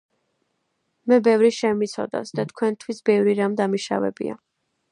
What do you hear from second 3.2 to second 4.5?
რამ დამიშავებია.